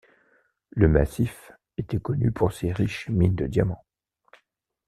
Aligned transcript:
Le 0.71 0.87
massif 0.87 1.51
était 1.77 1.99
connu 1.99 2.31
pour 2.31 2.51
ses 2.53 2.71
riches 2.73 3.07
mines 3.09 3.35
de 3.35 3.45
diamants. 3.45 3.85